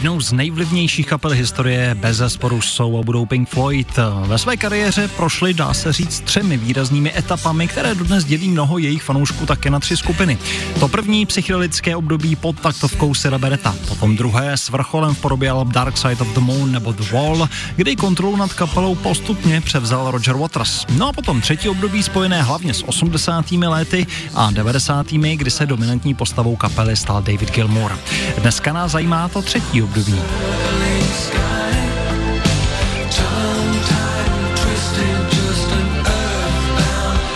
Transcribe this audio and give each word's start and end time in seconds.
Jednou 0.00 0.20
z 0.20 0.32
nejvlivnějších 0.32 1.06
kapel 1.06 1.30
historie 1.30 1.94
bez 1.94 2.16
zesporu 2.16 2.60
jsou 2.60 2.98
a 2.98 3.02
budou 3.02 3.26
Pink 3.26 3.48
Floyd. 3.48 3.98
Ve 4.26 4.38
své 4.38 4.56
kariéře 4.56 5.08
prošli, 5.08 5.54
dá 5.54 5.74
se 5.74 5.92
říct, 5.92 6.20
třemi 6.20 6.56
výraznými 6.56 7.18
etapami, 7.18 7.68
které 7.68 7.94
dodnes 7.94 8.24
dělí 8.24 8.48
mnoho 8.48 8.78
jejich 8.78 9.02
fanoušků 9.02 9.46
také 9.46 9.70
na 9.70 9.80
tři 9.80 9.96
skupiny. 9.96 10.38
To 10.80 10.88
první 10.88 11.26
psychedelické 11.26 11.96
období 11.96 12.36
pod 12.36 12.60
taktovkou 12.60 13.14
Sira 13.14 13.38
Beretta, 13.38 13.74
potom 13.88 14.16
druhé 14.16 14.52
s 14.52 14.68
vrcholem 14.68 15.14
v 15.14 15.20
podobě 15.20 15.50
alb 15.50 15.68
Dark 15.68 15.96
Side 15.96 16.16
of 16.20 16.34
the 16.34 16.40
Moon 16.40 16.72
nebo 16.72 16.92
The 16.92 17.12
Wall, 17.12 17.48
kdy 17.76 17.96
kontrolu 17.96 18.36
nad 18.36 18.52
kapelou 18.52 18.94
postupně 18.94 19.60
převzal 19.60 20.10
Roger 20.10 20.36
Waters. 20.36 20.86
No 20.96 21.08
a 21.08 21.12
potom 21.12 21.40
třetí 21.40 21.68
období 21.68 22.02
spojené 22.02 22.42
hlavně 22.42 22.74
s 22.74 22.88
80. 22.88 23.52
lety 23.52 24.06
a 24.34 24.50
90. 24.50 25.06
kdy 25.12 25.50
se 25.50 25.66
dominantní 25.66 26.14
postavou 26.14 26.56
kapely 26.56 26.96
stal 26.96 27.22
David 27.22 27.54
Gilmour. 27.54 27.98
Dneska 28.38 28.72
nás 28.72 28.92
zajímá 28.92 29.28
to 29.28 29.42
třetí 29.42 29.82
období. 29.90 30.14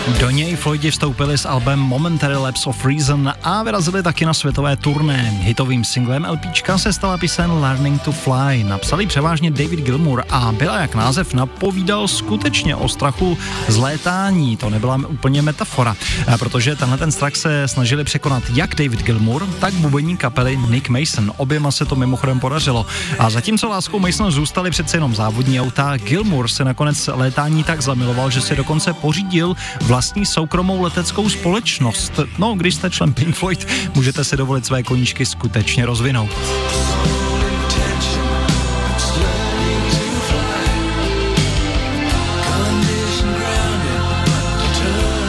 Do 0.05 0.29
něj 0.29 0.55
Floydi 0.55 0.91
vstoupili 0.91 1.37
s 1.37 1.45
albem 1.45 1.79
Momentary 1.79 2.35
Lapse 2.35 2.69
of 2.69 2.85
Reason 2.85 3.33
a 3.43 3.63
vyrazili 3.63 4.03
taky 4.03 4.25
na 4.25 4.33
světové 4.33 4.77
turné. 4.77 5.39
Hitovým 5.41 5.83
singlem 5.83 6.27
LPčka 6.29 6.77
se 6.77 6.93
stala 6.93 7.17
píseň 7.17 7.51
Learning 7.51 8.01
to 8.01 8.11
Fly. 8.11 8.63
Napsali 8.63 9.07
převážně 9.07 9.51
David 9.51 9.79
Gilmour 9.79 10.23
a 10.29 10.51
byla, 10.51 10.79
jak 10.79 10.95
název 10.95 11.33
napovídal, 11.33 12.07
skutečně 12.07 12.75
o 12.75 12.89
strachu 12.89 13.37
z 13.67 13.77
létání. 13.77 14.57
To 14.57 14.69
nebyla 14.69 14.99
úplně 15.07 15.41
metafora, 15.41 15.95
protože 16.39 16.75
tenhle 16.75 16.97
ten 16.97 17.11
strach 17.11 17.35
se 17.35 17.67
snažili 17.67 18.03
překonat 18.03 18.43
jak 18.53 18.75
David 18.75 19.03
Gilmour, 19.03 19.47
tak 19.59 19.73
bubeník 19.73 20.19
kapely 20.19 20.57
Nick 20.69 20.89
Mason. 20.89 21.31
Oběma 21.37 21.71
se 21.71 21.85
to 21.85 21.95
mimochodem 21.95 22.39
podařilo. 22.39 22.85
A 23.19 23.29
zatímco 23.29 23.69
láskou 23.69 23.99
Mason 23.99 24.31
zůstali 24.31 24.71
přece 24.71 24.97
jenom 24.97 25.15
závodní 25.15 25.61
auta, 25.61 25.97
Gilmour 25.97 26.47
se 26.47 26.65
nakonec 26.65 27.09
létání 27.13 27.63
tak 27.63 27.81
zamiloval, 27.81 28.29
že 28.29 28.41
si 28.41 28.55
dokonce 28.55 28.93
pořídil 28.93 29.55
vlastní 29.95 30.25
soukromou 30.25 30.81
leteckou 30.81 31.29
společnost. 31.29 32.19
No, 32.37 32.53
když 32.55 32.75
jste 32.75 32.89
člen 32.89 33.13
Pink 33.13 33.35
Floyd, 33.35 33.67
můžete 33.95 34.23
si 34.23 34.37
dovolit 34.37 34.65
své 34.65 34.83
koníčky 34.83 35.25
skutečně 35.25 35.85
rozvinout. 35.85 36.29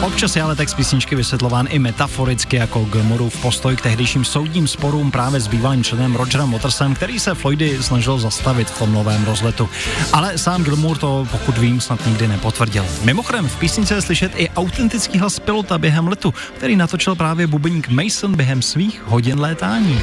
Občas 0.07 0.35
je 0.35 0.41
ale 0.41 0.55
text 0.55 0.73
písničky 0.73 1.15
vysvětlován 1.15 1.67
i 1.69 1.79
metaforicky 1.79 2.55
jako 2.55 2.85
Gilmourův 2.85 3.41
postoj 3.41 3.75
k 3.75 3.81
tehdejším 3.81 4.25
soudním 4.25 4.67
sporům 4.67 5.11
právě 5.11 5.39
s 5.39 5.47
bývalým 5.47 5.83
členem 5.83 6.15
Rogerem 6.15 6.51
Watersem, 6.51 6.95
který 6.95 7.19
se 7.19 7.35
Floydy 7.35 7.83
snažil 7.83 8.19
zastavit 8.19 8.69
v 8.69 8.79
tom 8.79 8.93
novém 8.93 9.25
rozletu. 9.25 9.69
Ale 10.13 10.37
sám 10.37 10.63
Gilmour 10.63 10.97
to, 10.97 11.27
pokud 11.31 11.57
vím, 11.57 11.81
snad 11.81 12.05
nikdy 12.05 12.27
nepotvrdil. 12.27 12.85
Mimochodem, 13.03 13.49
v 13.49 13.59
písničce 13.59 13.95
je 13.95 14.01
slyšet 14.01 14.31
i 14.35 14.49
autentický 14.49 15.19
hlas 15.19 15.39
pilota 15.39 15.77
během 15.77 16.07
letu, 16.07 16.33
který 16.57 16.75
natočil 16.75 17.15
právě 17.15 17.47
bubeník 17.47 17.89
Mason 17.89 18.35
během 18.35 18.61
svých 18.61 19.01
hodin 19.05 19.39
létání. 19.39 20.01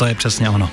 To 0.00 0.06
je 0.06 0.14
přesně 0.14 0.50
ono. 0.50 0.70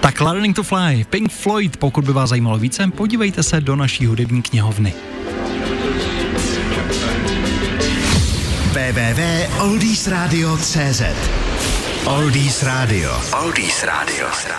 Tak 0.00 0.20
Learning 0.20 0.56
to 0.56 0.62
Fly, 0.62 1.04
Pink 1.10 1.32
Floyd, 1.32 1.76
pokud 1.76 2.04
by 2.04 2.12
vás 2.12 2.28
zajímalo 2.28 2.58
více, 2.58 2.90
podívejte 2.96 3.42
se 3.42 3.60
do 3.60 3.76
naší 3.76 4.06
hudební 4.06 4.42
knihovny. 4.42 4.94
www.oldiesradio.cz 8.72 11.02
Oldies 12.06 12.62
Radio. 12.62 13.22
Oldies 13.42 13.82
Radio. 13.82 14.26